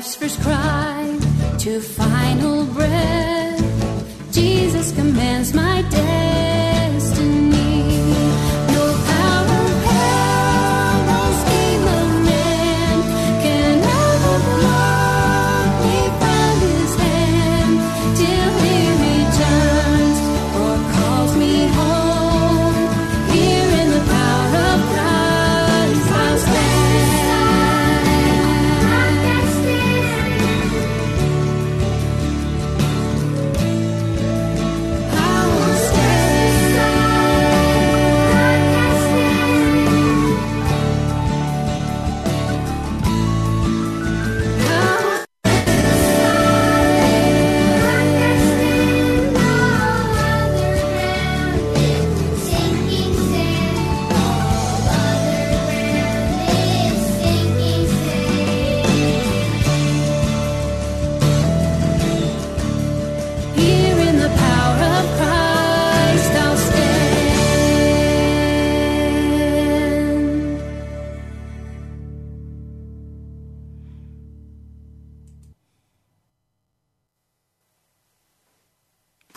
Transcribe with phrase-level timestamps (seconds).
[0.00, 1.18] life's first cry
[1.58, 2.99] to final breath.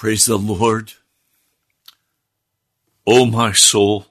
[0.04, 0.92] Praise the Lord.
[3.08, 4.08] O oh, my soul,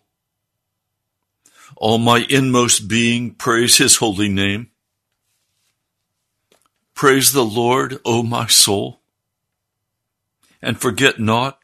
[1.76, 4.70] all my inmost being, praise his holy name.
[6.94, 9.00] Praise the Lord, O oh, my soul,
[10.62, 11.58] and forget not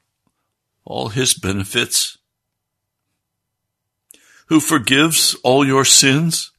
[0.85, 2.19] all his benefits,
[4.49, 6.53] who forgives all your sins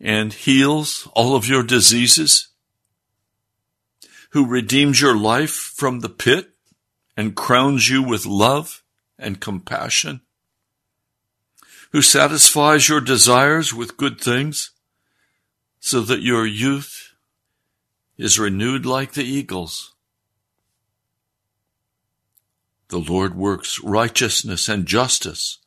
[0.00, 2.49] and heals all of your diseases
[4.30, 6.50] who redeems your life from the pit
[7.16, 8.82] and crowns you with love
[9.18, 10.20] and compassion,
[11.92, 14.70] who satisfies your desires with good things
[15.80, 17.14] so that your youth
[18.16, 19.94] is renewed like the eagles.
[22.88, 25.58] The Lord works righteousness and justice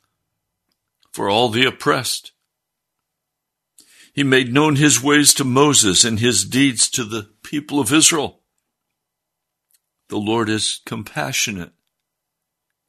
[1.11, 2.31] for all the oppressed.
[4.13, 8.42] He made known his ways to Moses and his deeds to the people of Israel.
[10.13, 11.71] The Lord is compassionate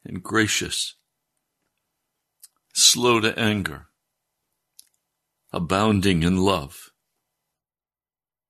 [0.04, 0.96] and gracious,
[2.74, 3.86] slow to anger,
[5.50, 6.90] abounding in love.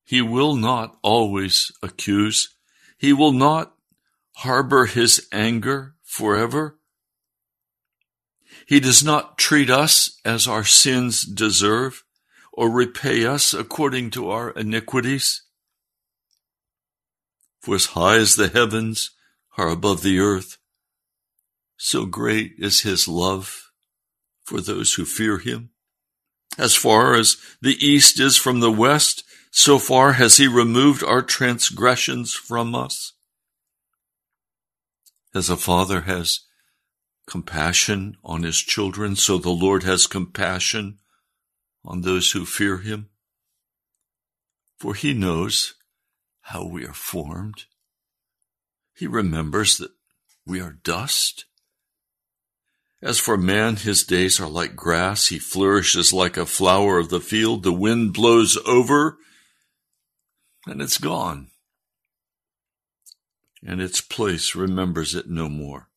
[0.03, 2.57] He will not always accuse.
[2.99, 3.77] He will not
[4.39, 6.81] harbor his anger forever.
[8.67, 12.03] He does not treat us as our sins deserve
[12.53, 15.44] or repay us according to our iniquities.
[17.65, 19.13] For as high as the heavens
[19.57, 20.59] are above the earth,
[21.79, 23.71] so great is his love
[24.43, 25.71] for those who fear him.
[26.59, 31.23] As far as the east is from the west, so far has he removed our
[31.23, 33.15] transgressions from us.
[35.35, 36.41] As a father has
[37.27, 40.99] compassion on his children, so the Lord has compassion
[41.83, 43.09] on those who fear him.
[44.77, 45.73] For he knows
[46.45, 47.65] how we are formed.
[48.95, 49.93] He remembers that
[50.47, 51.47] we are dust.
[53.03, 55.29] As for man, his days are like grass.
[55.29, 57.63] He flourishes like a flower of the field.
[57.63, 59.17] The wind blows over
[60.67, 61.49] and it's gone.
[63.67, 65.89] And its place remembers it no more.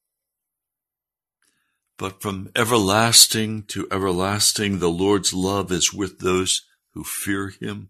[1.97, 6.61] But from everlasting to everlasting, the Lord's love is with those
[6.93, 7.89] who fear him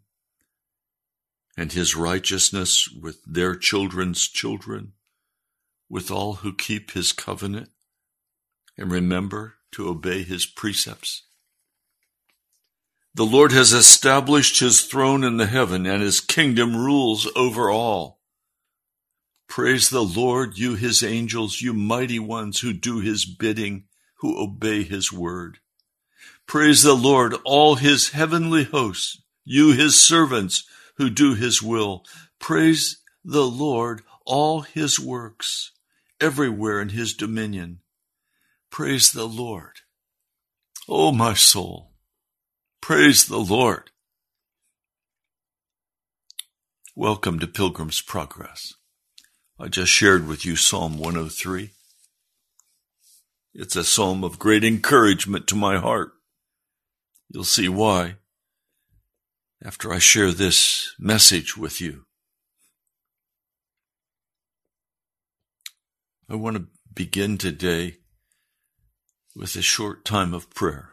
[1.58, 4.94] and his righteousness with their children's children,
[5.90, 7.70] with all who keep his covenant
[8.78, 11.24] and remember to obey his precepts.
[13.16, 18.22] The Lord has established his throne in the heaven and his kingdom rules over all.
[19.50, 23.86] Praise the Lord, you his angels, you mighty ones who do his bidding,
[24.18, 25.58] who obey his word.
[26.46, 30.64] Praise the Lord, all his heavenly hosts, you his servants
[30.98, 32.04] who do his will.
[32.40, 35.72] Praise the Lord, all his works,
[36.20, 37.80] everywhere in his dominion.
[38.72, 39.82] Praise the Lord.
[40.90, 41.92] O my soul,
[42.82, 43.92] praise the Lord.
[46.96, 48.74] Welcome to Pilgrim's Progress.
[49.60, 51.72] I just shared with you Psalm 103.
[53.54, 56.12] It's a psalm of great encouragement to my heart.
[57.30, 58.16] You'll see why
[59.64, 62.06] after I share this message with you.
[66.30, 67.98] I want to begin today
[69.36, 70.90] with a short time of prayer.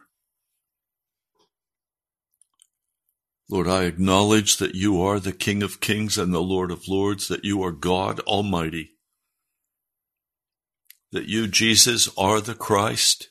[3.49, 7.27] Lord, I acknowledge that you are the King of Kings and the Lord of Lords,
[7.27, 8.93] that you are God Almighty,
[11.11, 13.29] that you, Jesus, are the Christ,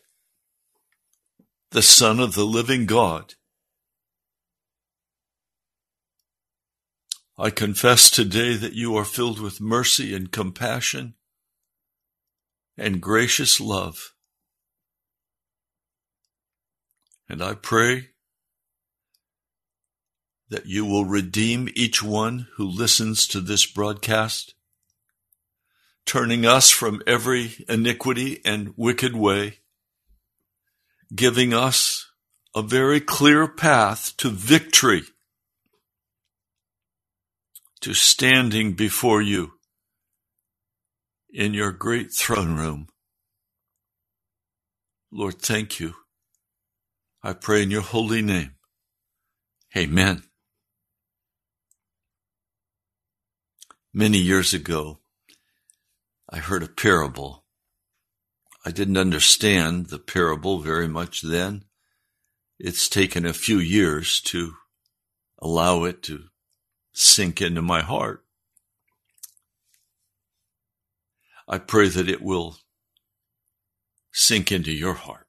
[1.73, 3.35] the Son of the living God.
[7.37, 11.15] I confess today that you are filled with mercy and compassion
[12.77, 14.15] and gracious love.
[17.29, 18.11] And I pray
[20.49, 24.55] that you will redeem each one who listens to this broadcast,
[26.07, 29.59] turning us from every iniquity and wicked way,
[31.13, 32.09] giving us
[32.55, 35.03] a very clear path to victory,
[37.85, 39.53] to standing before you
[41.31, 42.87] in your great throne room.
[45.13, 45.93] Lord, thank you.
[47.23, 48.55] I pray in your holy name.
[49.77, 50.23] Amen.
[53.93, 55.01] Many years ago,
[56.31, 57.45] I heard a parable.
[58.65, 61.67] I didn't understand the parable very much then.
[62.59, 64.55] It's taken a few years to
[65.39, 66.29] allow it to
[66.95, 68.25] sink into my heart.
[71.47, 72.57] I pray that it will
[74.13, 75.27] sink into your heart.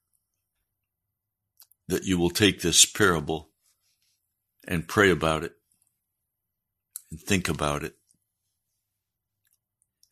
[1.87, 3.49] That you will take this parable
[4.67, 5.53] and pray about it
[7.11, 7.95] and think about it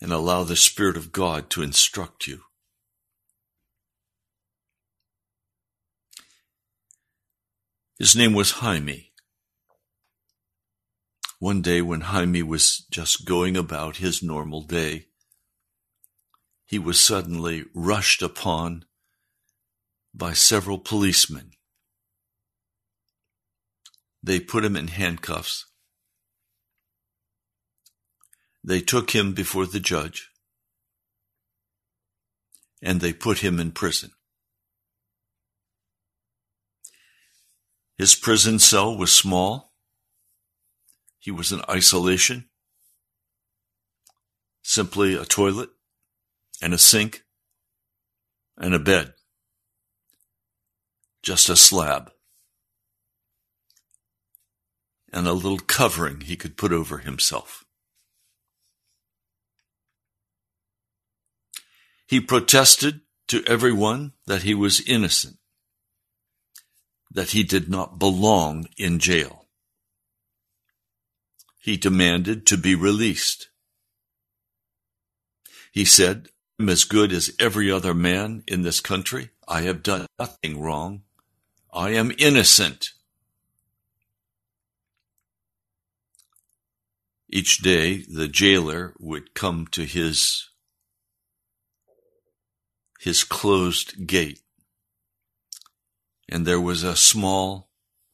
[0.01, 2.41] and allow the Spirit of God to instruct you.
[7.98, 9.12] His name was Jaime.
[11.43, 15.07] One day when Jaime was just going about his normal day,
[16.65, 18.85] he was suddenly rushed upon
[20.13, 21.51] by several policemen.
[24.23, 25.65] They put him in handcuffs.
[28.63, 30.29] They took him before the judge
[32.81, 34.12] and they put him in prison.
[37.97, 39.73] His prison cell was small.
[41.24, 42.50] He was in isolation.
[44.62, 45.70] Simply a toilet
[46.62, 47.24] and a sink
[48.58, 49.13] and a bed.
[51.22, 52.12] Just a slab.
[55.13, 57.63] And a little covering he could put over himself.
[62.06, 63.00] He protested
[63.30, 65.38] to everyone that he was innocent,
[67.10, 69.42] that he did not belong in jail.
[71.63, 73.48] He demanded to be released.
[75.72, 76.27] He said,
[76.60, 79.29] I'm as good as every other man in this country.
[79.48, 81.03] I have done nothing wrong.
[81.74, 82.89] I am innocent.
[87.29, 90.50] Each day, the jailer would come to his
[93.00, 94.41] his closed gate,
[96.27, 97.70] and there was a small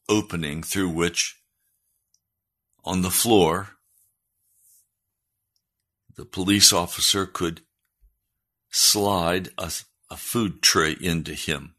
[0.08, 1.39] opening through which,
[2.84, 3.70] on the floor,
[6.16, 7.62] the police officer could
[8.70, 9.72] slide a,
[10.10, 11.74] a food tray into him.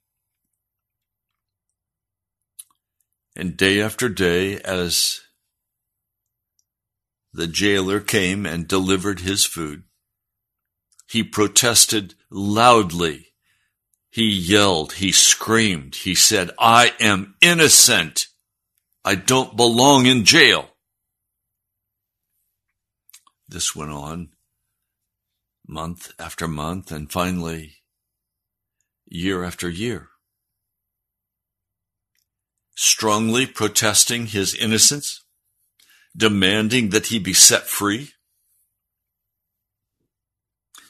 [3.36, 5.22] And day after day, as
[7.34, 9.84] the jailer came and delivered his food,
[11.08, 13.28] he protested loudly.
[14.10, 18.28] He yelled, he screamed, he said, I am innocent.
[19.06, 20.71] I don't belong in jail.
[23.52, 24.30] This went on
[25.68, 27.84] month after month and finally
[29.06, 30.08] year after year.
[32.78, 35.26] Strongly protesting his innocence,
[36.16, 38.12] demanding that he be set free,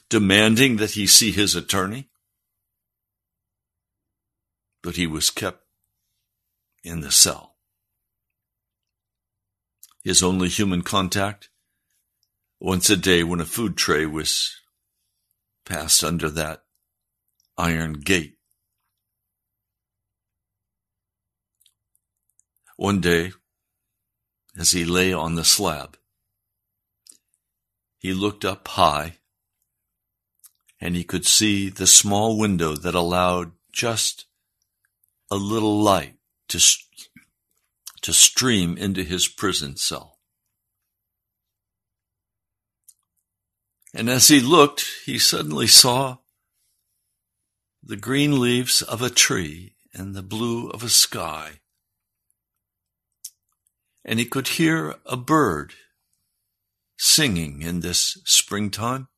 [0.08, 2.10] demanding that he see his attorney.
[4.84, 5.64] But he was kept
[6.84, 7.56] in the cell.
[10.04, 11.48] His only human contact
[12.64, 14.54] once a day when a food tray was
[15.66, 16.62] passed under that
[17.58, 18.36] iron gate.
[22.76, 23.32] One day,
[24.56, 25.96] as he lay on the slab,
[27.98, 29.16] he looked up high
[30.80, 34.26] and he could see the small window that allowed just
[35.32, 36.14] a little light
[36.46, 36.60] to,
[38.02, 40.11] to stream into his prison cell.
[43.94, 46.18] And as he looked, he suddenly saw
[47.82, 51.60] the green leaves of a tree and the blue of a sky.
[54.04, 55.74] And he could hear a bird
[56.96, 59.08] singing in this springtime.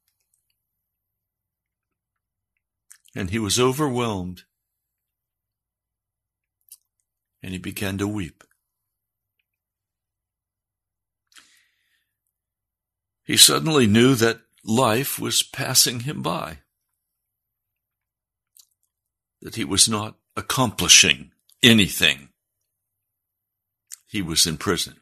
[3.14, 4.42] And he was overwhelmed.
[7.42, 8.42] And he began to weep.
[13.24, 16.58] He suddenly knew that life was passing him by,
[19.42, 21.30] that he was not accomplishing
[21.62, 22.30] anything.
[24.06, 25.00] He was in prison.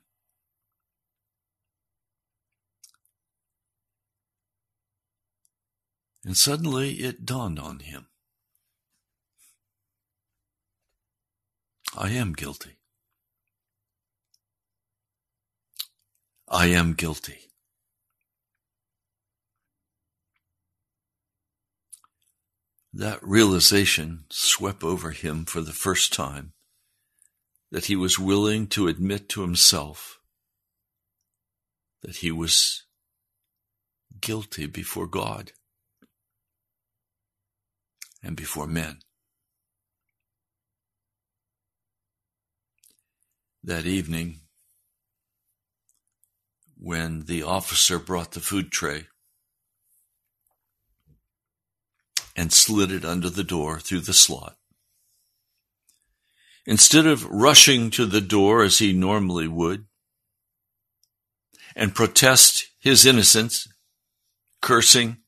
[6.24, 8.06] And suddenly it dawned on him.
[11.96, 12.78] I am guilty.
[16.48, 17.51] I am guilty.
[22.92, 26.52] That realization swept over him for the first time
[27.70, 30.18] that he was willing to admit to himself
[32.02, 32.82] that he was
[34.20, 35.52] guilty before God
[38.22, 38.98] and before men.
[43.64, 44.40] That evening,
[46.76, 49.06] when the officer brought the food tray
[52.36, 54.56] and slid it under the door through the slot,
[56.66, 59.86] instead of rushing to the door as he normally would
[61.74, 63.68] and protest his innocence
[64.60, 65.18] cursing,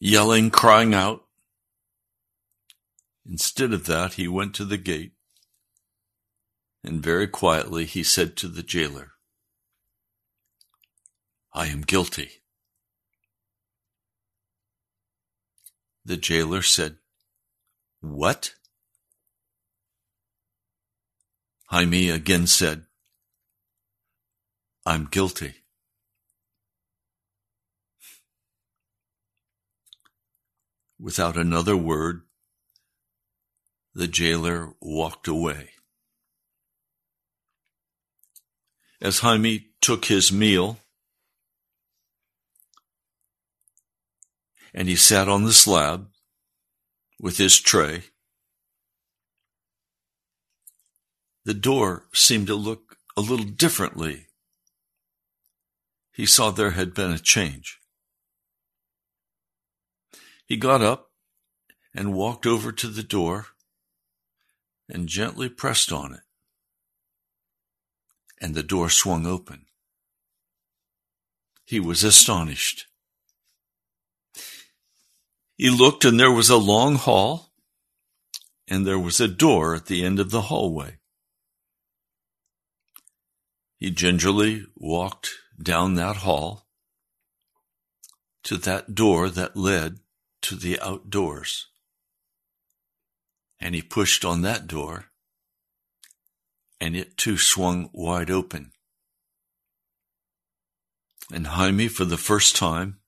[0.00, 1.24] yelling, crying out.
[3.24, 5.12] Instead of that, he went to the gate
[6.84, 9.12] and very quietly he said to the jailer,
[11.54, 12.41] I am guilty.
[16.04, 16.96] The jailer said,
[18.00, 18.54] What?
[21.66, 22.84] Jaime again said,
[24.84, 25.54] I'm guilty.
[30.98, 32.22] Without another word,
[33.94, 35.70] the jailer walked away.
[39.00, 40.78] As Jaime took his meal,
[44.74, 46.08] and he sat on the slab
[47.18, 48.04] with his tray,
[51.44, 54.26] the door seemed to look a little differently.
[56.12, 57.80] He saw there had been a change.
[60.46, 61.10] He got up
[61.94, 63.46] and walked over to the door
[64.88, 66.20] and gently pressed on it.
[68.40, 69.66] And the door swung open.
[71.64, 72.86] He was astonished.
[75.62, 77.52] He looked and there was a long hall
[78.66, 80.98] and there was a door at the end of the hallway.
[83.78, 85.30] He gingerly walked
[85.62, 86.66] down that hall
[88.42, 90.00] to that door that led
[90.40, 91.68] to the outdoors.
[93.60, 95.12] And he pushed on that door,
[96.80, 98.72] and it too swung wide open.
[101.32, 102.98] And Jaime, for the first time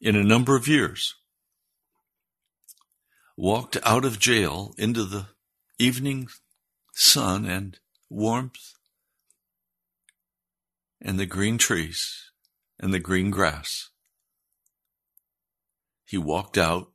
[0.00, 1.14] in a number of years,
[3.36, 5.26] walked out of jail into the
[5.78, 6.28] evening
[6.92, 8.74] sun and warmth
[11.00, 12.30] and the green trees
[12.78, 13.90] and the green grass.
[16.06, 16.92] He walked out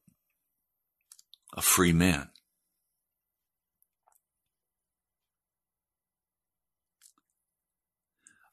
[1.55, 2.29] a free man.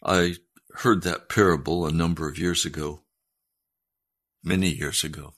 [0.05, 0.37] I
[0.71, 3.03] heard that parable a number of years ago,
[4.43, 5.35] many years ago.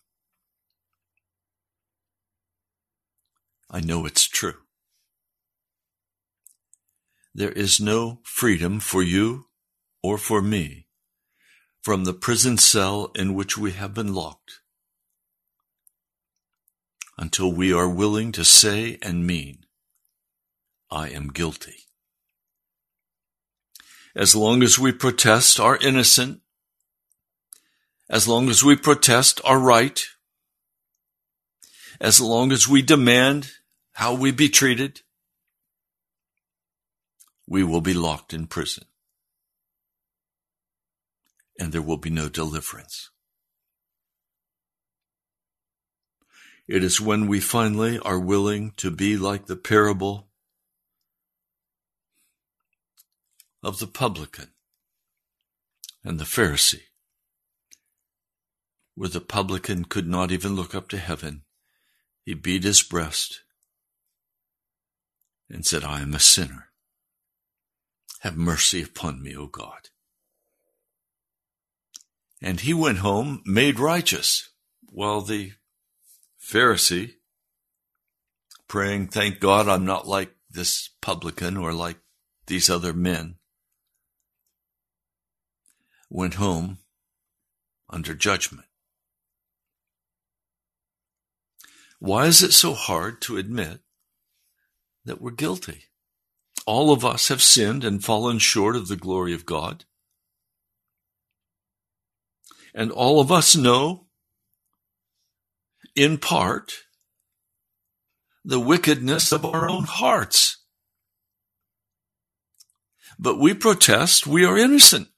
[3.71, 4.57] I know it's true.
[7.35, 9.47] There is no freedom for you
[10.03, 10.87] or for me
[11.83, 14.61] from the prison cell in which we have been locked
[17.17, 19.67] until we are willing to say and mean,
[20.91, 21.87] I am guilty.
[24.17, 26.41] As long as we protest our innocent,
[28.09, 30.05] as long as we protest our right,
[32.01, 33.53] as long as we demand
[33.93, 35.03] how we be treated,
[37.47, 38.85] we will be locked in prison.
[41.59, 43.11] And there will be no deliverance.
[46.69, 50.29] It is when we finally are willing to be like the parable
[53.63, 54.51] of the publican
[56.05, 56.83] and the Pharisee,
[58.95, 61.43] where the publican could not even look up to heaven.
[62.29, 63.41] He beat his breast
[65.49, 66.69] and said, I am a sinner.
[68.21, 69.89] Have mercy upon me, O God.
[72.43, 74.51] And he went home made righteous,
[74.91, 75.53] while the
[76.39, 77.15] Pharisee,
[78.69, 81.97] praying, Thank God I'm not like this publican or like
[82.47, 83.37] these other men,
[86.11, 86.77] went home
[87.89, 88.68] under judgment.
[91.99, 93.81] Why is it so hard to admit
[95.05, 95.85] that we're guilty?
[96.67, 99.85] All of us have sinned and fallen short of the glory of God.
[102.75, 104.07] And all of us know,
[105.97, 106.73] in part,
[108.45, 110.63] the wickedness of our own hearts.
[113.19, 115.09] But we protest we are innocent.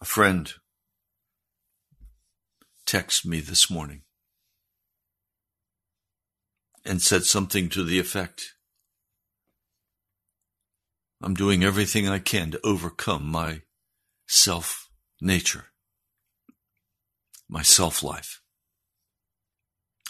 [0.00, 0.52] A friend
[2.86, 4.02] texted me this morning
[6.84, 8.54] and said something to the effect
[11.24, 13.62] I'm doing everything I can to overcome my
[14.26, 14.90] self
[15.22, 15.66] nature,
[17.48, 18.42] my self life.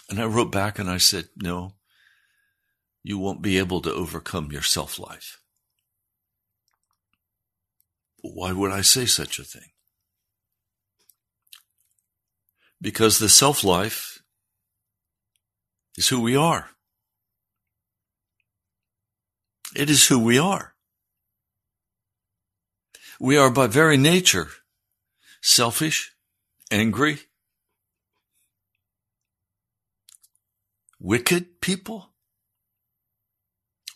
[0.09, 1.75] And I wrote back and I said, No,
[3.01, 5.39] you won't be able to overcome your self life.
[8.17, 9.69] Why would I say such a thing?
[12.85, 14.21] Because the self life
[15.97, 16.69] is who we are.
[19.75, 20.75] It is who we are.
[23.19, 24.49] We are by very nature
[25.41, 26.13] selfish,
[26.69, 27.21] angry,
[30.99, 32.11] wicked people.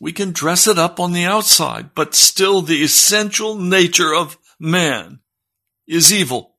[0.02, 5.20] We can dress it up on the outside, but still the essential nature of man
[5.88, 6.56] is evil.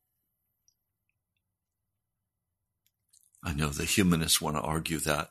[3.42, 5.30] I know the humanists want to argue that.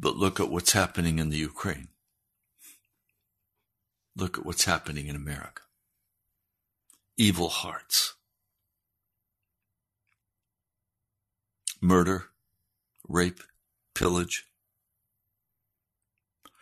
[0.00, 1.88] But look at what's happening in the Ukraine.
[4.16, 5.62] Look at what's happening in America.
[7.16, 8.14] Evil hearts.
[11.80, 12.26] Murder,
[13.08, 13.40] rape,
[13.94, 14.44] pillage.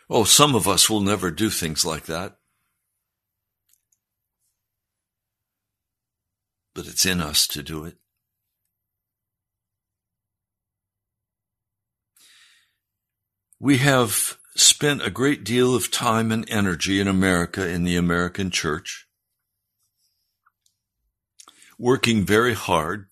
[0.09, 2.36] Oh, some of us will never do things like that.
[6.77, 7.95] But it's in us to do it.
[13.59, 18.51] We have spent a great deal of time and energy in America in the American
[18.51, 19.07] church,
[21.79, 23.07] working very hard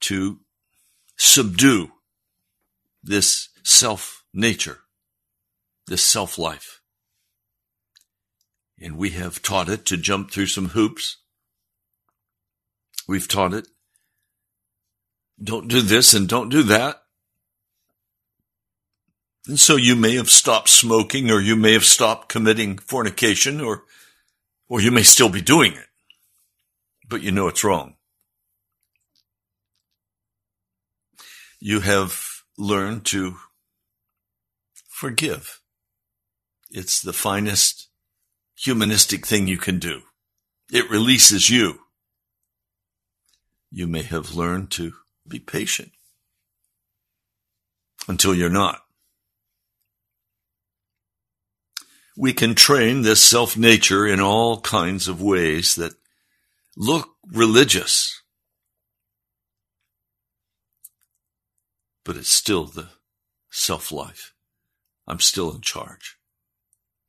[0.00, 0.40] to
[1.18, 1.90] subdue
[3.02, 4.78] this self nature,
[5.86, 6.75] this self life.
[8.80, 11.18] And we have taught it to jump through some hoops.
[13.08, 13.68] We've taught it,
[15.42, 17.02] don't do this and don't do that.
[19.46, 23.84] And so you may have stopped smoking or you may have stopped committing fornication or,
[24.68, 25.86] or you may still be doing it,
[27.08, 27.94] but you know it's wrong.
[31.60, 33.36] You have learned to
[34.88, 35.60] forgive.
[36.70, 37.85] It's the finest
[38.56, 40.02] humanistic thing you can do.
[40.72, 41.80] It releases you.
[43.70, 44.94] You may have learned to
[45.28, 45.92] be patient
[48.08, 48.82] until you're not.
[52.16, 55.92] We can train this self nature in all kinds of ways that
[56.76, 58.22] look religious,
[62.04, 62.88] but it's still the
[63.50, 64.32] self life.
[65.06, 66.15] I'm still in charge.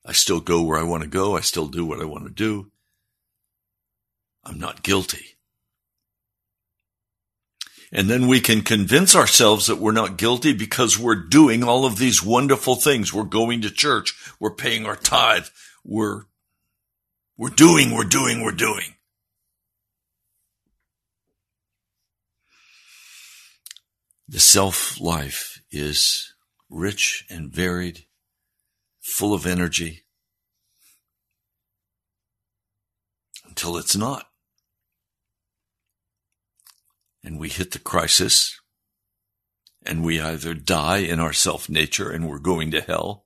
[0.08, 1.36] I still go where I want to go.
[1.36, 2.72] I still do what I want to do.
[4.46, 5.38] I'm not guilty.
[7.92, 11.98] And then we can convince ourselves that we're not guilty because we're doing all of
[11.98, 13.14] these wonderful things.
[13.14, 14.16] We're going to church.
[14.40, 15.48] We're paying our tithe.
[15.84, 16.24] We're,
[17.38, 18.96] we're doing, we're doing, we're doing.
[24.30, 26.34] The self life is
[26.70, 28.07] rich and varied,
[29.08, 30.04] full of energy,
[33.48, 34.28] until it's not.
[37.24, 38.60] And we hit the crisis,
[39.86, 43.26] and we either die in our self nature and we're going to hell,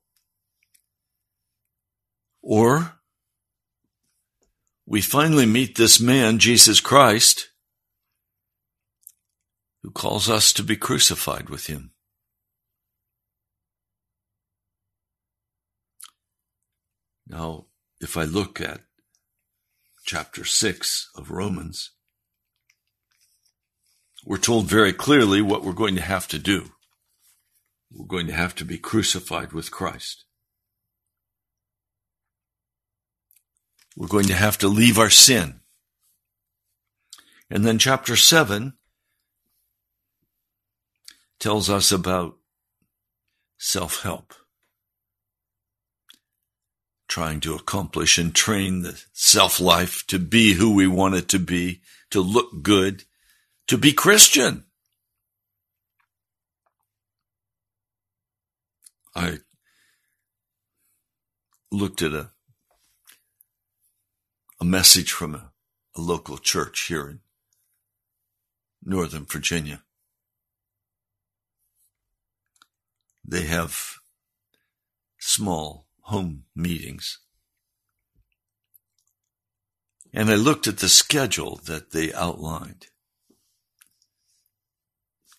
[2.42, 3.00] or
[4.86, 7.50] we finally meet this man, Jesus Christ,
[9.82, 11.92] who calls us to be crucified with him.
[17.32, 17.68] Now,
[18.02, 18.82] if I look at
[20.04, 21.92] chapter 6 of Romans,
[24.26, 26.74] we're told very clearly what we're going to have to do.
[27.90, 30.26] We're going to have to be crucified with Christ.
[33.96, 35.62] We're going to have to leave our sin.
[37.50, 38.74] And then chapter 7
[41.40, 42.36] tells us about
[43.58, 44.34] self help,
[47.12, 51.38] trying to accomplish and train the self life to be who we want it to
[51.38, 53.04] be, to look good,
[53.68, 54.64] to be Christian.
[59.14, 59.40] I
[61.70, 62.30] looked at a
[64.62, 65.52] a message from a,
[65.98, 67.20] a local church here in
[68.86, 69.84] Northern Virginia.
[73.26, 73.98] They have
[75.20, 77.20] small home meetings.
[80.14, 82.88] And I looked at the schedule that they outlined.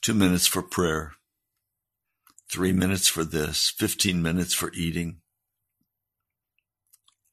[0.01, 1.13] Two minutes for prayer,
[2.51, 5.19] three minutes for this, 15 minutes for eating,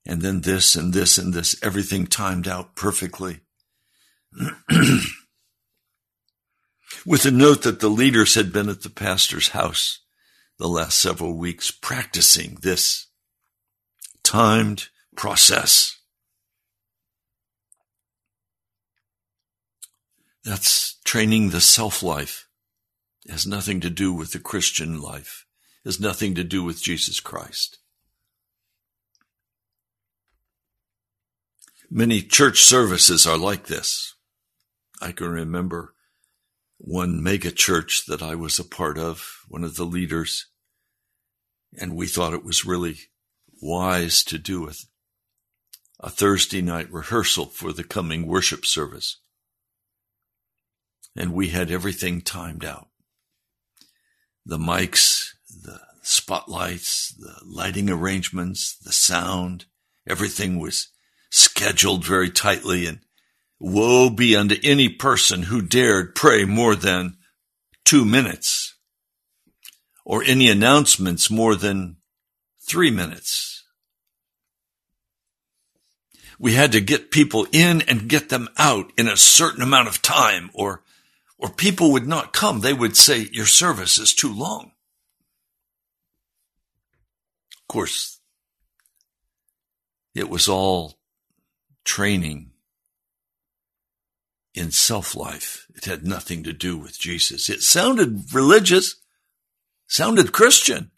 [0.05, 3.39] and then this and this and this, everything timed out perfectly.
[7.05, 10.01] With a note that the leaders had been at the pastor's house
[10.57, 13.08] the last several weeks practicing this
[14.29, 15.97] timed process.
[20.45, 22.47] That's training the self life.
[23.25, 25.47] It has nothing to do with the Christian life.
[25.83, 27.79] It has nothing to do with Jesus Christ.
[31.89, 34.13] Many church services are like this.
[35.01, 35.95] I can remember
[36.77, 40.45] one mega church that I was a part of, one of the leaders,
[41.79, 43.09] and we thought it was really
[43.61, 44.73] wise to do a,
[45.99, 49.17] a Thursday night rehearsal for the coming worship service.
[51.15, 52.87] And we had everything timed out.
[54.45, 59.65] The mics, the spotlights, the lighting arrangements, the sound,
[60.07, 60.89] everything was
[61.29, 62.99] scheduled very tightly and
[63.59, 67.17] woe be unto any person who dared pray more than
[67.83, 68.75] two minutes
[70.05, 71.97] or any announcements more than
[72.69, 73.63] three minutes.
[76.39, 80.01] We had to get people in and get them out in a certain amount of
[80.01, 80.83] time or,
[81.37, 82.61] or people would not come.
[82.61, 84.71] They would say, your service is too long.
[87.61, 88.19] Of course,
[90.15, 90.99] it was all
[91.83, 92.51] training
[94.53, 95.67] in self life.
[95.75, 97.49] It had nothing to do with Jesus.
[97.49, 98.95] It sounded religious,
[99.87, 100.91] sounded Christian.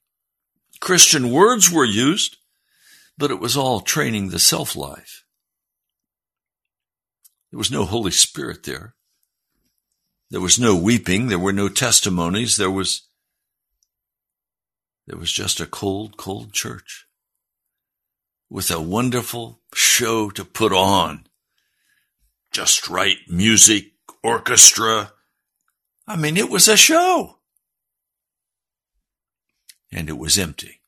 [0.82, 2.38] Christian words were used,
[3.18, 5.24] but it was all training the self life.
[7.52, 8.96] There was no Holy Spirit there.
[10.32, 11.28] There was no weeping.
[11.28, 12.58] There were no testimonies.
[12.58, 13.08] There was,
[15.06, 17.06] there was just a cold, cold church
[18.50, 21.26] with a wonderful show to put on.
[22.52, 23.92] Just right music,
[24.24, 25.14] orchestra.
[26.08, 27.38] I mean, it was a show.
[29.92, 30.82] And it was empty.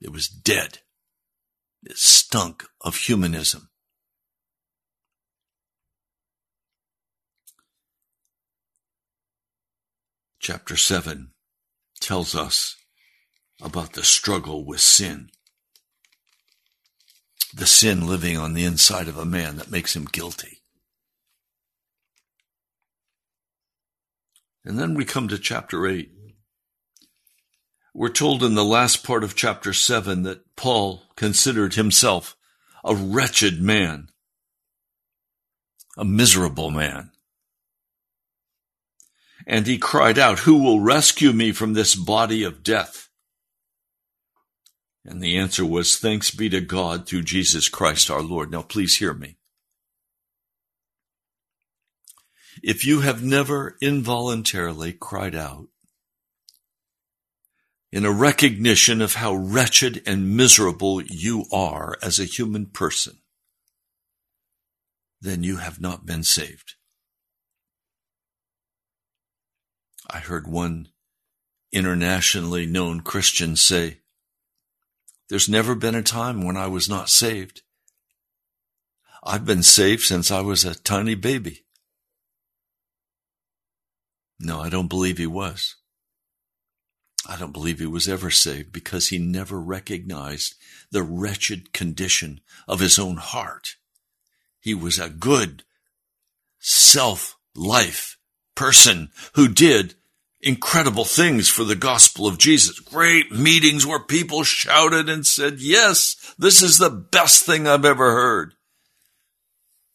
[0.00, 0.78] It was dead.
[1.84, 3.70] It stunk of humanism.
[10.40, 11.32] Chapter 7
[12.00, 12.76] tells us
[13.60, 15.30] about the struggle with sin.
[17.52, 20.62] The sin living on the inside of a man that makes him guilty.
[24.64, 26.10] And then we come to chapter 8.
[27.98, 32.36] We're told in the last part of chapter 7 that Paul considered himself
[32.84, 34.10] a wretched man,
[35.96, 37.10] a miserable man.
[39.48, 43.08] And he cried out, Who will rescue me from this body of death?
[45.04, 48.52] And the answer was, Thanks be to God through Jesus Christ our Lord.
[48.52, 49.38] Now please hear me.
[52.62, 55.66] If you have never involuntarily cried out
[57.90, 63.18] in a recognition of how wretched and miserable you are as a human person,
[65.20, 66.74] then you have not been saved.
[70.10, 70.88] I heard one
[71.72, 73.98] internationally known Christian say,
[75.28, 77.62] There's never been a time when I was not saved.
[79.24, 81.64] I've been saved since I was a tiny baby.
[84.38, 85.74] No, I don't believe he was.
[87.26, 90.54] I don't believe he was ever saved because he never recognized
[90.90, 93.76] the wretched condition of his own heart.
[94.60, 95.64] He was a good,
[96.58, 98.16] self-life
[98.54, 99.94] person who did
[100.40, 102.78] incredible things for the gospel of Jesus.
[102.78, 108.12] Great meetings where people shouted and said, yes, this is the best thing I've ever
[108.12, 108.54] heard.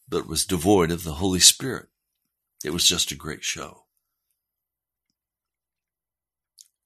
[0.08, 1.88] But was devoid of the Holy Spirit.
[2.62, 3.83] It was just a great show.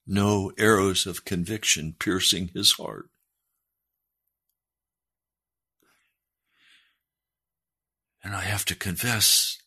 [0.08, 3.10] No arrows of conviction piercing his heart.
[8.24, 9.58] And I have to confess,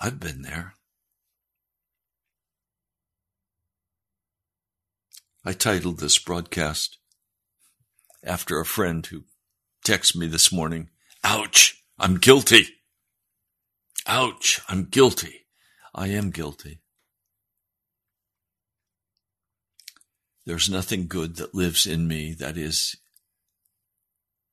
[0.00, 0.74] I've been there.
[5.44, 6.98] I titled this broadcast
[8.24, 9.24] after a friend who
[9.86, 10.88] texted me this morning,
[11.24, 12.64] Ouch, I'm guilty.
[14.06, 15.46] Ouch, I'm guilty.
[15.94, 16.80] I am guilty.
[20.46, 22.96] There's nothing good that lives in me that is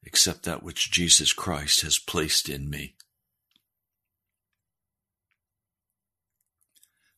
[0.04, 2.95] except that which Jesus Christ has placed in me.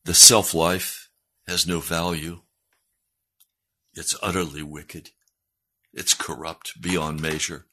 [0.04, 1.10] The self life
[1.46, 2.40] has no value.
[3.94, 5.10] It's utterly wicked.
[5.92, 7.66] It's corrupt beyond measure.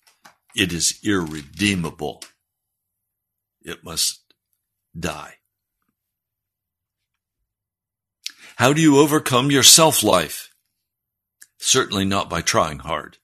[0.55, 2.23] It is irredeemable.
[3.61, 4.21] It must
[4.97, 5.35] die.
[8.57, 10.46] How do you overcome your self life?
[11.57, 13.17] Certainly not by trying hard.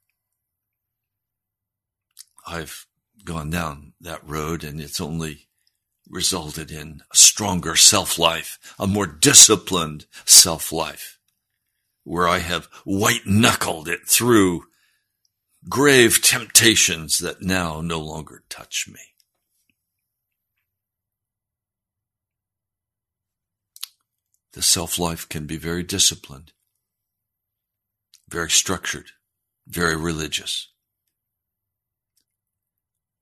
[2.45, 2.85] I've
[3.23, 5.47] gone down that road and it's only
[6.09, 11.19] resulted in a stronger self life, a more disciplined self life.
[12.03, 14.65] where I have white knuckled it through
[15.69, 18.99] grave temptations that now no longer touch me.
[24.51, 26.51] The self life can be very disciplined,
[28.33, 29.11] very structured,
[29.67, 30.69] very religious.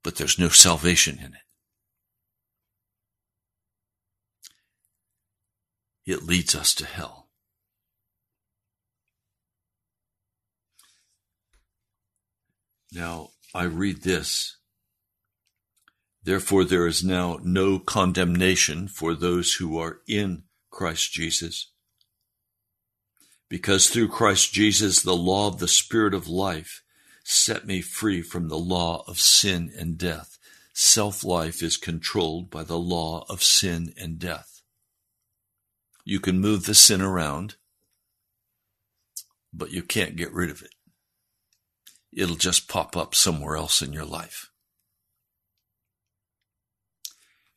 [0.03, 1.41] But there's no salvation in it.
[6.05, 7.27] It leads us to hell.
[12.93, 14.57] Now, I read this.
[16.23, 21.70] Therefore, there is now no condemnation for those who are in Christ Jesus.
[23.51, 26.83] Because through Christ Jesus, the law of the Spirit of life
[27.25, 30.39] set me free from the law of sin and death.
[30.71, 34.61] Self life is controlled by the law of sin and death.
[36.05, 37.55] You can move the sin around,
[39.53, 40.73] but you can't get rid of it.
[42.13, 44.49] It'll just pop up somewhere else in your life.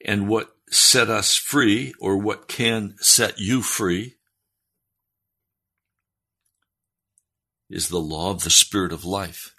[0.05, 4.17] And what set us free, or what can set you free,
[7.69, 9.55] is the law of the Spirit of life.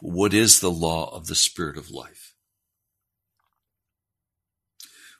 [0.00, 2.34] What is the law of the Spirit of life?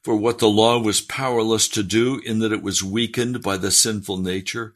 [0.03, 3.71] For what the law was powerless to do in that it was weakened by the
[3.71, 4.75] sinful nature,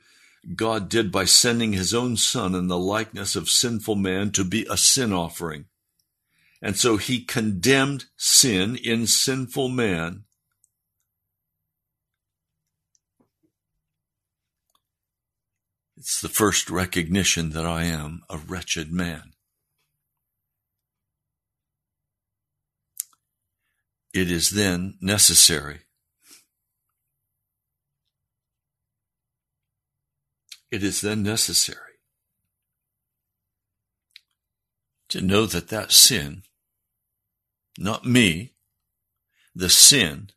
[0.57, 4.67] God did by sending his own Son in the likeness of sinful man to be
[4.69, 5.67] a sin offering.
[6.61, 10.25] And so he condemned sin in sinful man.
[16.03, 19.35] It's the first recognition that I am a wretched man.
[24.13, 25.83] It is then necessary
[30.73, 32.01] it is then necessary
[35.09, 36.43] to know that that sin,
[37.79, 38.55] not me,
[39.55, 40.31] the sin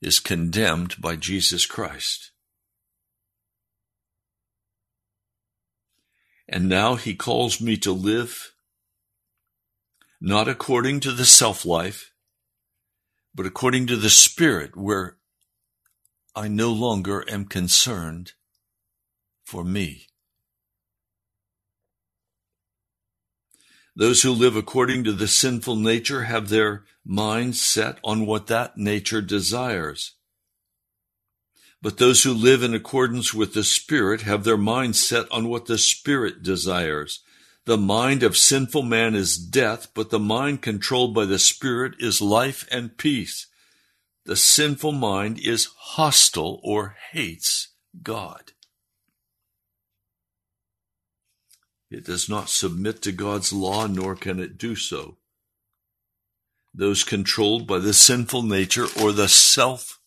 [0.00, 2.30] is condemned by Jesus Christ.
[6.52, 8.52] And now he calls me to live
[10.20, 12.12] not according to the self life,
[13.32, 15.16] but according to the Spirit, where
[16.34, 18.32] I no longer am concerned
[19.44, 20.08] for me.
[23.94, 28.76] Those who live according to the sinful nature have their minds set on what that
[28.76, 30.14] nature desires.
[31.82, 35.66] But those who live in accordance with the Spirit have their mind set on what
[35.66, 37.20] the Spirit desires.
[37.64, 42.20] The mind of sinful man is death, but the mind controlled by the Spirit is
[42.20, 43.46] life and peace.
[44.26, 47.68] The sinful mind is hostile or hates
[48.02, 48.52] God.
[51.90, 55.16] It does not submit to God's law, nor can it do so.
[56.72, 59.99] Those controlled by the sinful nature or the self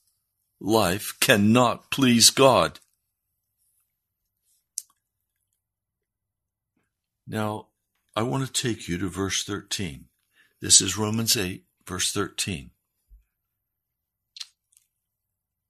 [0.63, 2.80] life cannot please God.
[7.28, 7.67] Now,
[8.15, 10.06] I want to take you to verse 13.
[10.62, 12.71] This is Romans 8, verse 13.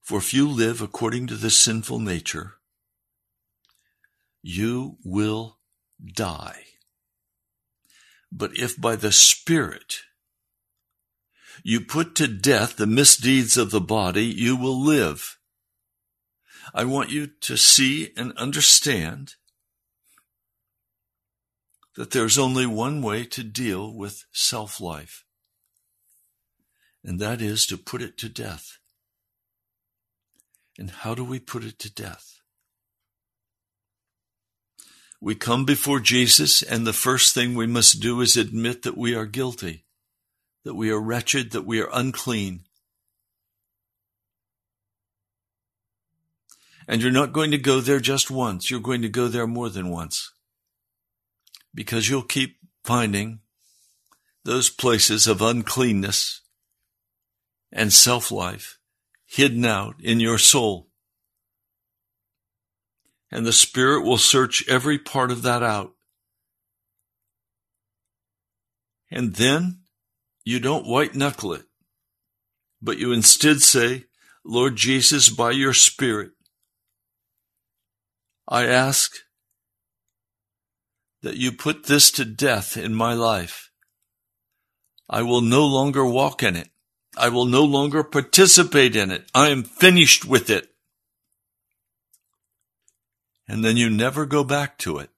[0.01, 2.55] For if you live according to the sinful nature,
[4.41, 5.59] you will
[6.13, 6.63] die.
[8.31, 10.01] But if by the Spirit
[11.61, 15.37] you put to death the misdeeds of the body, you will live.
[16.73, 19.35] I want you to see and understand
[21.95, 25.25] that there's only one way to deal with self life,
[27.03, 28.79] and that is to put it to death.
[30.79, 32.39] And how do we put it to death?
[35.21, 39.15] We come before Jesus, and the first thing we must do is admit that we
[39.15, 39.85] are guilty,
[40.63, 42.61] that we are wretched, that we are unclean.
[46.87, 49.69] And you're not going to go there just once, you're going to go there more
[49.69, 50.31] than once.
[51.73, 53.39] Because you'll keep finding
[54.43, 56.41] those places of uncleanness
[57.71, 58.77] and self life
[59.25, 60.89] hidden out in your soul.
[63.31, 65.93] And the Spirit will search every part of that out.
[69.09, 69.82] And then
[70.43, 71.63] you don't white knuckle it,
[72.81, 74.05] but you instead say,
[74.45, 76.31] Lord Jesus, by your Spirit,
[78.47, 79.13] I ask
[81.21, 83.71] that you put this to death in my life.
[85.09, 86.69] I will no longer walk in it.
[87.17, 89.29] I will no longer participate in it.
[89.33, 90.73] I am finished with it.
[93.47, 95.09] and then you never go back to it.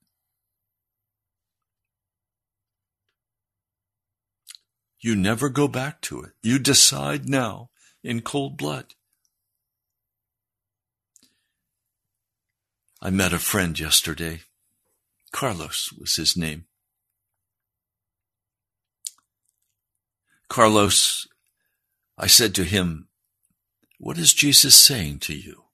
[5.06, 6.32] You never go back to it.
[6.42, 7.70] You decide now
[8.04, 8.96] in cold blood.
[13.04, 14.42] I met a friend yesterday.
[15.32, 16.66] Carlos was his name.
[20.50, 21.28] Carlos,
[22.18, 23.08] I said to him,
[24.00, 25.66] What is Jesus saying to you?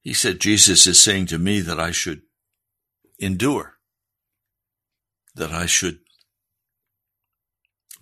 [0.00, 2.22] He said, Jesus is saying to me that I should
[3.18, 3.78] endure,
[5.34, 6.05] that I should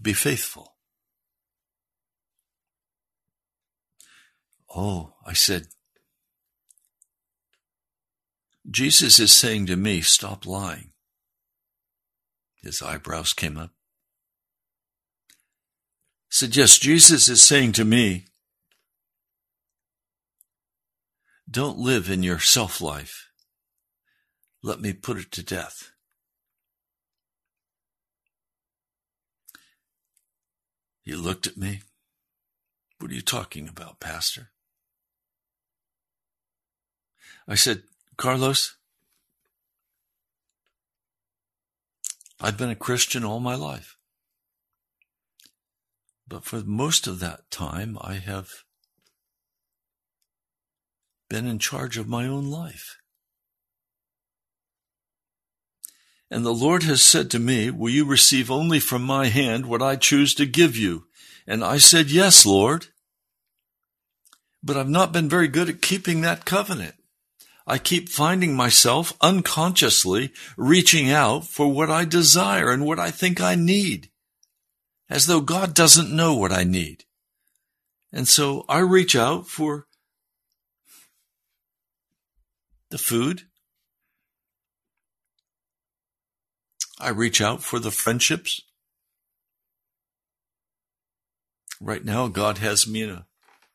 [0.05, 0.77] be faithful.
[4.77, 5.69] Oh, I said,
[8.71, 10.91] Jesus is saying to me, stop lying.
[12.63, 13.71] His eyebrows came up.
[16.29, 18.27] Said, yes, Jesus is saying to me,
[21.49, 23.29] don't live in your self life.
[24.63, 25.94] Let me put it to death.
[31.05, 31.83] He looked at me.
[32.99, 34.51] What are you talking about, Pastor?
[37.47, 37.83] I said,
[38.17, 38.77] Carlos,
[42.41, 43.97] I've been a Christian all my life.
[46.27, 48.65] But for most of that time, I have
[51.29, 52.97] been in charge of my own life.
[56.35, 59.81] And the Lord has said to me, Will you receive only from my hand what
[59.81, 61.07] I choose to give you?
[61.47, 62.89] And I said, Yes, Lord.
[64.61, 66.97] But I've not been very good at keeping that covenant.
[67.69, 73.41] I keep finding myself unconsciously reaching out for what I desire and what I think
[73.41, 74.11] I need,
[75.09, 77.05] as though God doesn't know what I need.
[78.13, 79.87] And so I reach out for
[82.91, 83.45] the food.
[87.05, 88.63] I reach out for the friendships.
[91.79, 93.27] Right now, God has me in a,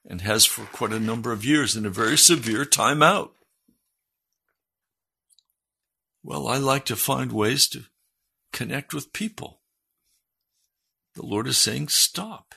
[0.04, 3.30] and has for quite a number of years in a very severe timeout.
[6.24, 7.84] Well, I like to find ways to
[8.52, 9.62] connect with people.
[11.14, 12.56] The Lord is saying, stop.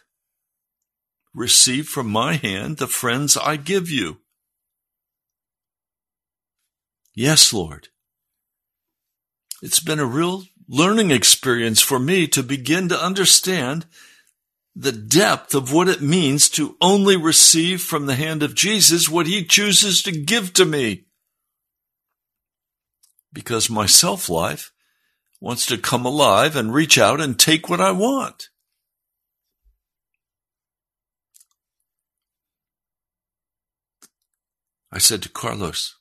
[1.34, 4.22] Receive from my hand the friends I give you.
[7.14, 7.88] Yes, Lord.
[9.60, 13.84] It's been a real learning experience for me to begin to understand
[14.74, 19.26] the depth of what it means to only receive from the hand of Jesus what
[19.26, 21.04] he chooses to give to me.
[23.34, 24.72] Because my self life
[25.42, 28.48] wants to come alive and reach out and take what I want.
[34.90, 35.96] I said to Carlos,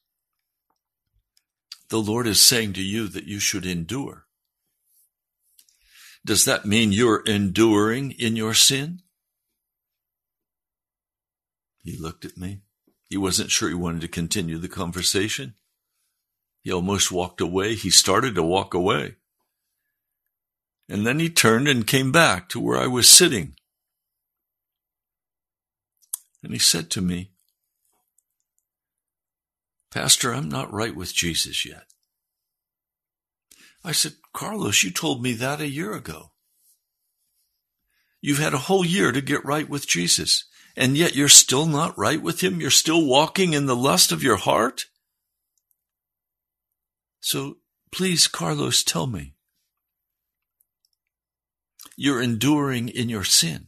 [1.89, 4.27] the Lord is saying to you that you should endure.
[6.23, 9.01] Does that mean you're enduring in your sin?
[11.83, 12.61] He looked at me.
[13.09, 15.55] He wasn't sure he wanted to continue the conversation.
[16.61, 17.75] He almost walked away.
[17.75, 19.15] He started to walk away.
[20.87, 23.55] And then he turned and came back to where I was sitting.
[26.43, 27.31] And he said to me,
[29.91, 31.90] Pastor, I'm not right with Jesus yet.
[33.83, 36.31] I said, Carlos, you told me that a year ago.
[38.21, 40.45] You've had a whole year to get right with Jesus,
[40.77, 42.61] and yet you're still not right with him.
[42.61, 44.85] You're still walking in the lust of your heart.
[47.19, 47.57] So
[47.91, 49.33] please, Carlos, tell me.
[51.97, 53.67] You're enduring in your sin,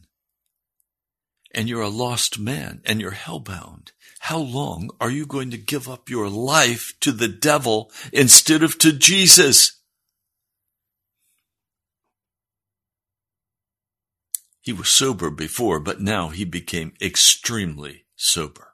[1.52, 3.90] and you're a lost man, and you're hellbound.
[4.20, 8.78] How long are you going to give up your life to the devil instead of
[8.78, 9.80] to Jesus?
[14.64, 18.72] He was sober before, but now he became extremely sober.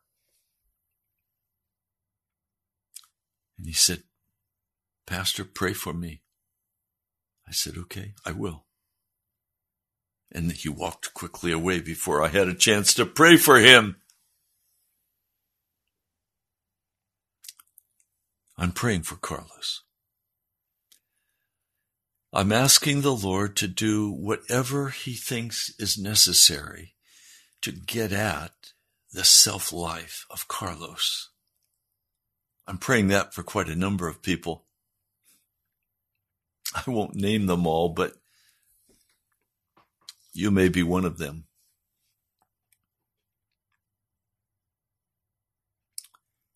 [3.59, 4.05] And he said,
[5.05, 6.23] Pastor, pray for me.
[7.49, 8.67] I said, okay, I will.
[10.31, 13.97] And he walked quickly away before I had a chance to pray for him.
[18.57, 19.83] I'm praying for Carlos.
[22.33, 26.95] I'm asking the Lord to do whatever he thinks is necessary
[27.61, 28.53] to get at
[29.13, 31.31] the self life of Carlos.
[32.69, 34.65] I'm praying that for quite a number of people.
[36.75, 38.15] I won't name them all, but
[40.33, 41.47] you may be one of them.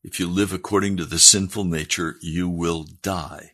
[0.04, 3.53] If you live according to the sinful nature, you will die.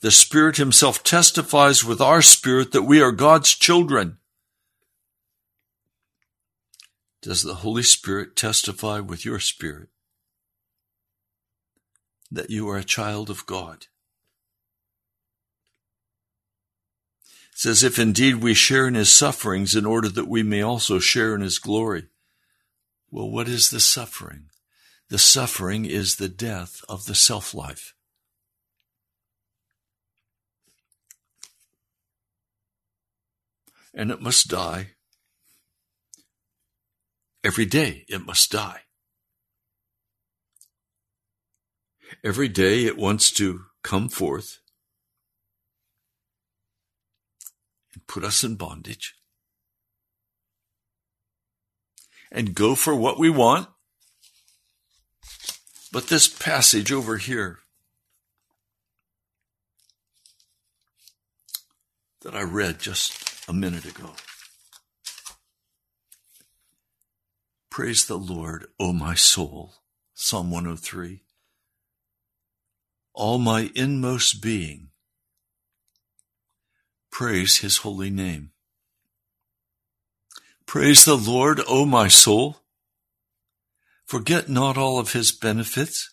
[0.00, 4.18] The Spirit himself testifies with our spirit that we are God's children.
[7.20, 9.88] Does the Holy Spirit testify with your spirit
[12.30, 13.86] that you are a child of God?
[17.52, 21.00] It says, if indeed we share in his sufferings in order that we may also
[21.00, 22.04] share in his glory.
[23.10, 24.50] Well, what is the suffering?
[25.08, 27.94] The suffering is the death of the self life.
[33.94, 34.90] And it must die.
[37.42, 38.82] Every day it must die.
[42.24, 44.58] Every day it wants to come forth
[47.94, 49.14] and put us in bondage
[52.30, 53.68] and go for what we want.
[55.92, 57.60] But this passage over here
[62.22, 63.12] that I read just
[63.48, 64.10] a minute ago.
[67.70, 69.74] Praise the Lord, O my soul.
[70.14, 71.22] Psalm 103.
[73.14, 74.90] All my inmost being,
[77.10, 78.50] praise his holy name.
[80.66, 82.58] Praise the Lord, O my soul.
[84.04, 86.12] Forget not all of his benefits.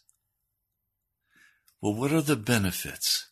[1.81, 3.27] Well, what are the benefits?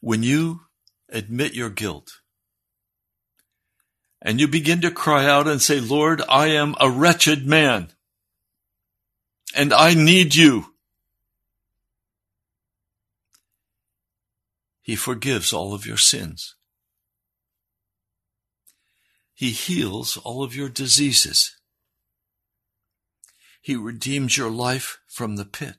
[0.00, 0.60] When you
[1.12, 2.20] admit your guilt
[4.20, 7.88] and you begin to cry out and say, Lord, I am a wretched man
[9.54, 10.66] and I need you.
[14.80, 16.54] He forgives all of your sins.
[19.34, 21.56] He heals all of your diseases.
[23.60, 25.76] He redeems your life from the pit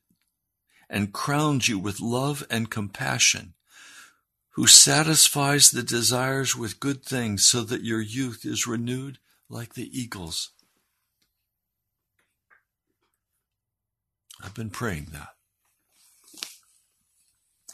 [0.90, 3.54] and crowns you with love and compassion,
[4.54, 9.18] who satisfies the desires with good things so that your youth is renewed
[9.50, 10.52] like the eagles.
[14.44, 15.30] I've been praying that.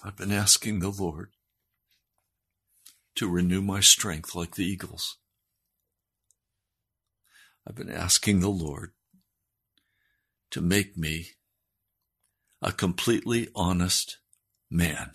[0.03, 1.31] I've been asking the Lord
[3.15, 5.17] to renew my strength like the eagles.
[7.67, 8.91] I've been asking the Lord
[10.51, 11.31] to make me
[12.61, 14.17] a completely honest
[14.69, 15.11] man,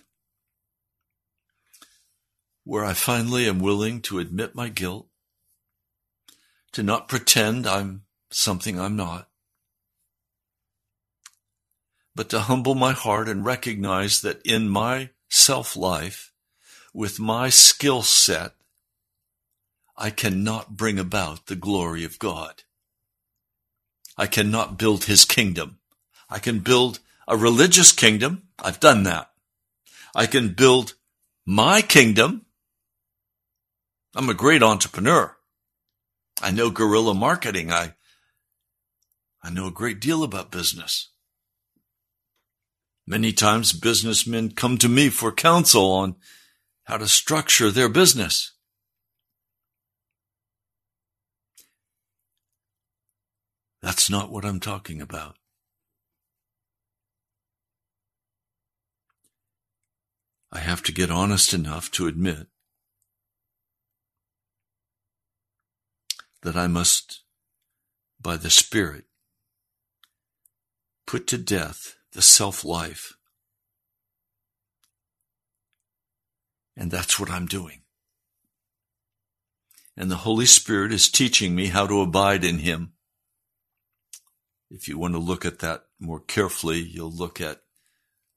[2.65, 5.07] where I finally am willing to admit my guilt,
[6.73, 9.29] to not pretend I'm something I'm not,
[12.15, 16.33] but to humble my heart and recognize that in my self life,
[16.93, 18.53] with my skill set,
[19.97, 22.62] I cannot bring about the glory of God.
[24.17, 25.79] I cannot build his kingdom.
[26.31, 28.45] I can build a religious kingdom.
[28.59, 29.31] I've done that.
[30.15, 30.95] I can build
[31.45, 32.43] my kingdom.
[34.15, 35.37] I'm a great entrepreneur.
[36.41, 37.73] I know guerrilla marketing.
[37.73, 37.95] I,
[39.43, 41.11] I know a great deal about business.
[43.07, 46.17] Many times businessmen come to me for counsel on
[46.85, 48.53] how to structure their business.
[53.83, 55.37] That's not what I'm talking about.
[60.51, 62.47] I have to get honest enough to admit
[66.45, 67.22] that I must,
[68.20, 69.05] by the Spirit,
[71.07, 73.14] put to death the self life.
[76.76, 77.80] And that's what I'm doing.
[79.97, 82.92] And the Holy Spirit is teaching me how to abide in Him.
[84.70, 87.62] If you want to look at that more carefully, you'll look at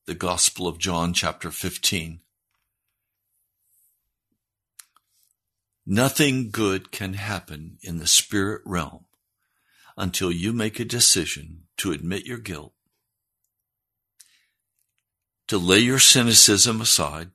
[0.05, 2.21] the Gospel of John, chapter 15.
[5.89, 9.05] Nothing good can happen in the spirit realm
[9.95, 12.73] until you make a decision to admit your guilt,
[15.47, 17.31] to lay your cynicism aside,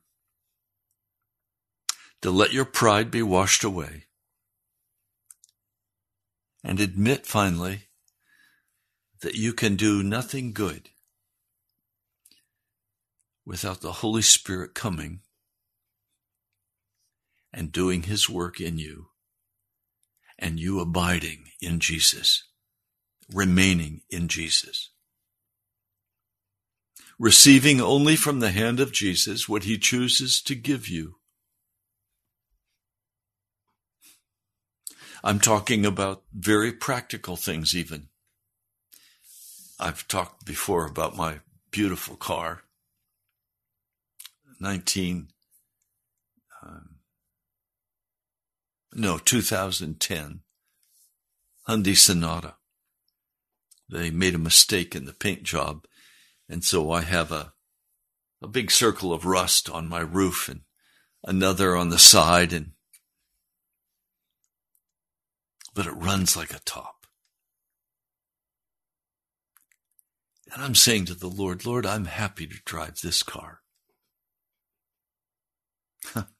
[2.21, 4.05] to let your pride be washed away,
[6.63, 7.87] and admit finally
[9.21, 10.89] that you can do nothing good
[13.47, 15.21] without the Holy Spirit coming
[17.53, 19.07] and doing his work in you
[20.39, 22.45] and you abiding in Jesus,
[23.31, 24.89] remaining in Jesus.
[27.19, 31.15] Receiving only from the hand of Jesus what he chooses to give you.
[35.23, 38.09] I'm talking about very practical things even.
[39.79, 41.39] I've talked before about my
[41.71, 42.63] beautiful car.
[44.59, 45.29] 19,
[48.95, 50.41] no, 2010
[51.67, 52.55] Hyundai Sonata.
[53.89, 55.85] They made a mistake in the paint job,
[56.49, 57.53] and so I have a
[58.41, 60.61] a big circle of rust on my roof and
[61.23, 62.71] another on the side and
[65.73, 67.07] but it runs like a top.
[70.53, 73.61] And I'm saying to the Lord, Lord, I'm happy to drive this car.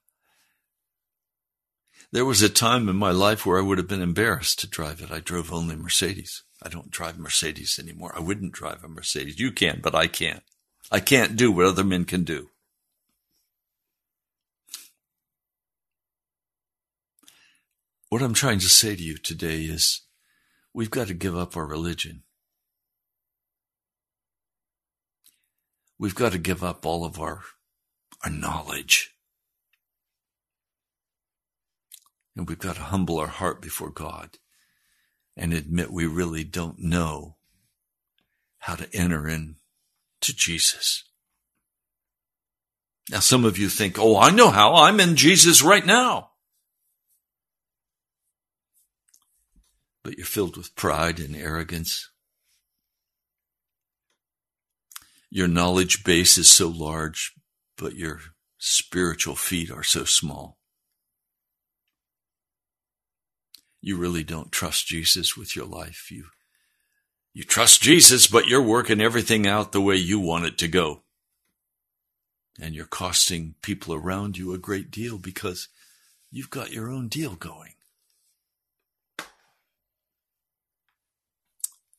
[2.14, 5.02] there was a time in my life where I would have been embarrassed to drive
[5.02, 5.10] it.
[5.10, 6.44] I drove only Mercedes.
[6.62, 8.12] I don't drive Mercedes anymore.
[8.14, 9.40] I wouldn't drive a Mercedes.
[9.40, 10.44] You can, but I can't.
[10.92, 12.50] I can't do what other men can do.
[18.10, 20.02] What I'm trying to say to you today is
[20.72, 22.22] we've got to give up our religion.
[25.98, 27.40] We've got to give up all of our,
[28.22, 29.13] our knowledge.
[32.36, 34.38] And we've got to humble our heart before God
[35.36, 37.36] and admit we really don't know
[38.58, 39.56] how to enter in
[40.20, 41.04] to Jesus.
[43.10, 44.74] Now, some of you think, oh, I know how.
[44.74, 46.30] I'm in Jesus right now.
[50.02, 52.10] But you're filled with pride and arrogance.
[55.30, 57.34] Your knowledge base is so large,
[57.76, 58.20] but your
[58.58, 60.58] spiritual feet are so small.
[63.84, 66.10] You really don't trust Jesus with your life.
[66.10, 66.28] You,
[67.34, 71.02] you trust Jesus, but you're working everything out the way you want it to go.
[72.58, 75.68] And you're costing people around you a great deal because
[76.30, 77.74] you've got your own deal going.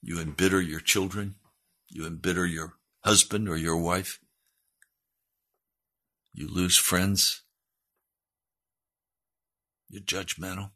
[0.01, 1.35] You embitter your children.
[1.87, 4.19] You embitter your husband or your wife.
[6.33, 7.43] You lose friends.
[9.87, 10.71] You're judgmental.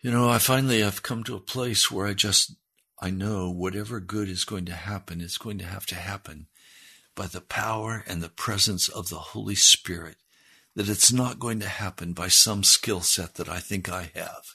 [0.00, 2.54] You know, I finally have come to a place where I just,
[3.00, 6.46] I know whatever good is going to happen it's going to have to happen
[7.16, 10.16] by the power and the presence of the Holy Spirit.
[10.76, 14.54] That it's not going to happen by some skill set that I think I have.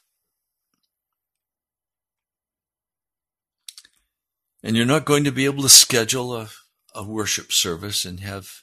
[4.64, 6.50] And you're not going to be able to schedule a,
[6.96, 8.62] a worship service and have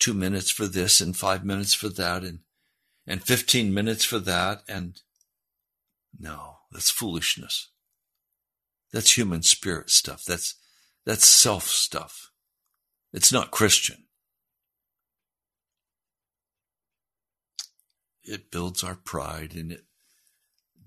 [0.00, 2.40] two minutes for this and five minutes for that and,
[3.06, 4.62] and 15 minutes for that.
[4.68, 5.00] And
[6.18, 7.70] no, that's foolishness.
[8.92, 10.24] That's human spirit stuff.
[10.24, 10.54] That's,
[11.04, 12.30] that's self stuff.
[13.12, 14.04] It's not Christian.
[18.22, 19.84] It builds our pride and it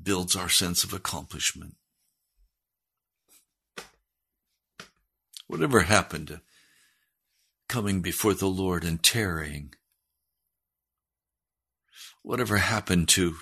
[0.01, 1.75] builds our sense of accomplishment.
[5.47, 6.41] Whatever happened to
[7.67, 9.73] coming before the Lord and tarrying?
[12.21, 13.36] Whatever happened to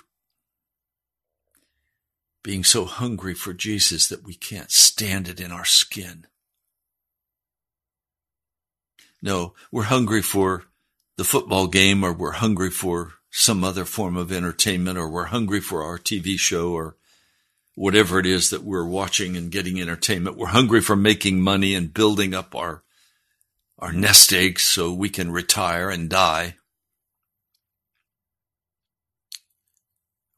[2.48, 6.26] being so hungry for Jesus that we can't stand it in our skin?
[9.20, 10.64] No, we're hungry for
[11.18, 15.60] the football game or we're hungry for some other form of entertainment or we're hungry
[15.60, 16.96] for our TV show or
[17.74, 20.38] whatever it is that we're watching and getting entertainment.
[20.38, 22.82] We're hungry for making money and building up our,
[23.78, 26.56] our nest eggs so we can retire and die.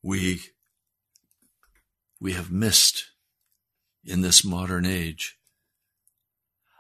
[0.03, 0.41] We,
[2.21, 3.11] we have missed
[4.05, 5.39] in this modern age.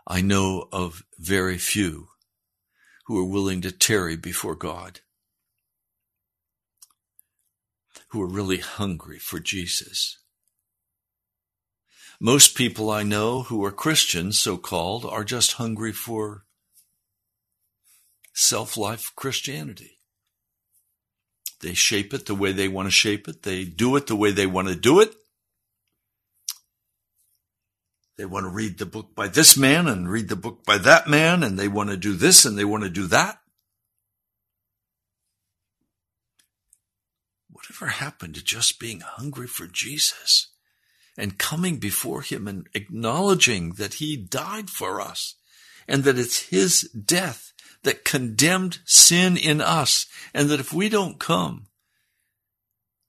[0.07, 2.09] I know of very few
[3.07, 5.01] who are willing to tarry before God,
[8.09, 10.18] who are really hungry for Jesus.
[12.20, 16.45] Most people I know who are Christians, so called, are just hungry for
[18.34, 19.99] self life Christianity.
[21.61, 23.43] They shape it the way they want to shape it.
[23.43, 25.14] They do it the way they want to do it.
[28.20, 31.08] They want to read the book by this man and read the book by that
[31.08, 33.38] man, and they want to do this and they want to do that.
[37.48, 40.48] whatever happened to just being hungry for Jesus
[41.16, 45.36] and coming before him and acknowledging that he died for us
[45.88, 47.54] and that it's his death
[47.84, 51.68] that condemned sin in us and that if we don't come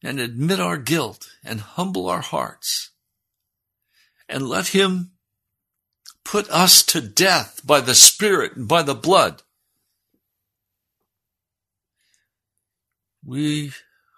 [0.01, 2.90] and admit our guilt and humble our hearts
[4.31, 5.11] and let him
[6.23, 9.43] put us to death by the Spirit and by the blood,
[13.25, 13.71] we,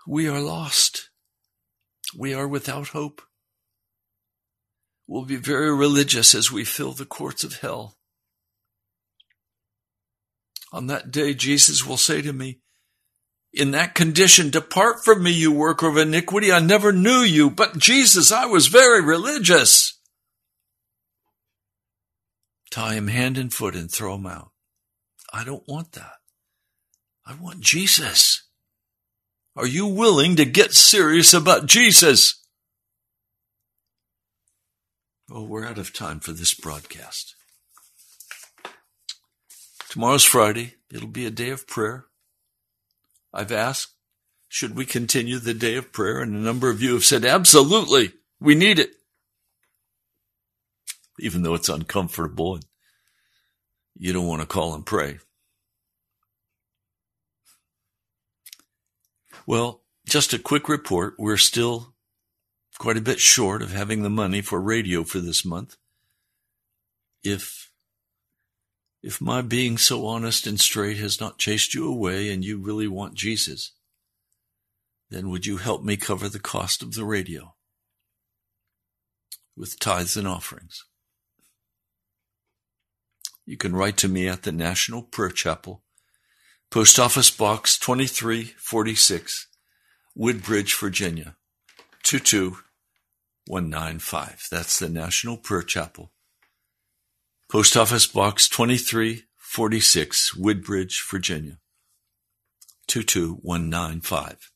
[0.08, 1.10] we are lost.
[2.16, 3.22] We are without hope.
[5.08, 7.98] We'll be very religious as we fill the courts of hell.
[10.72, 12.60] On that day, Jesus will say to me,
[13.54, 16.52] in that condition, depart from me, you worker of iniquity.
[16.52, 19.93] I never knew you, but Jesus, I was very religious.
[22.74, 24.50] Tie him hand and foot and throw him out.
[25.32, 26.16] I don't want that.
[27.24, 28.48] I want Jesus.
[29.56, 32.42] Are you willing to get serious about Jesus?
[35.32, 37.36] Oh, we're out of time for this broadcast.
[39.90, 40.74] Tomorrow's Friday.
[40.92, 42.08] It'll be a day of prayer.
[43.32, 43.94] I've asked,
[44.48, 46.22] should we continue the day of prayer?
[46.22, 48.94] And a number of you have said, absolutely, we need it.
[51.20, 52.66] Even though it's uncomfortable and
[53.96, 55.20] you don't want to call and pray.
[59.46, 61.16] Well, just a quick report.
[61.18, 61.94] We're still
[62.80, 65.78] quite a bit short of having the money for radio for this month.
[67.24, 67.72] If
[69.02, 72.88] if my being so honest and straight has not chased you away and you really
[72.88, 73.74] want Jesus,
[75.10, 77.54] then would you help me cover the cost of the radio
[79.58, 80.86] with tithes and offerings?
[83.46, 85.84] You can write to me at the National Prayer Chapel,
[86.72, 89.48] Post Office Box 2346,
[90.16, 91.36] Woodbridge, Virginia
[92.04, 94.48] 22195.
[94.50, 96.14] That's the National Prayer Chapel.
[97.52, 101.58] Post Office Box 2346, Woodbridge, Virginia
[102.88, 104.52] 22195.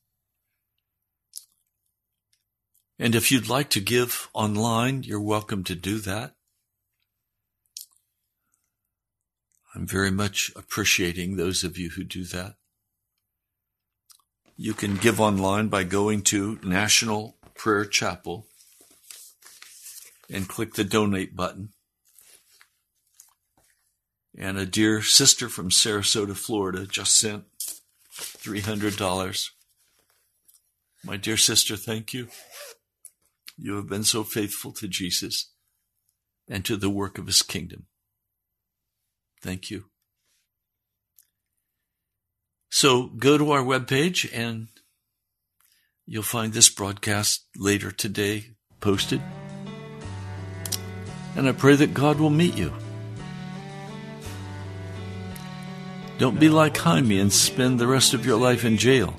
[2.98, 6.34] And if you'd like to give online, you're welcome to do that.
[9.78, 12.56] I'm very much appreciating those of you who do that.
[14.56, 18.48] You can give online by going to National Prayer Chapel
[20.28, 21.68] and click the donate button.
[24.36, 27.44] And a dear sister from Sarasota, Florida just sent
[28.12, 29.50] $300.
[31.04, 32.26] My dear sister, thank you.
[33.56, 35.52] You have been so faithful to Jesus
[36.48, 37.86] and to the work of his kingdom.
[39.42, 39.84] Thank you.
[42.70, 44.68] So go to our webpage and
[46.06, 49.22] you'll find this broadcast later today posted.
[51.36, 52.72] And I pray that God will meet you.
[56.18, 59.14] Don't be like Jaime and spend the rest of your life in jail.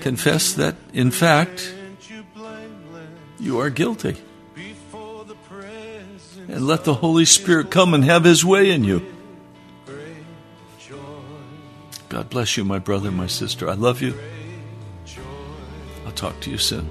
[0.00, 1.74] Confess that, in fact,
[3.40, 4.16] you are guilty.
[6.48, 9.04] And let the Holy Spirit come and have His way in you.
[12.08, 13.68] God bless you, my brother, my sister.
[13.68, 14.14] I love you.
[16.04, 16.88] I'll talk to you soon.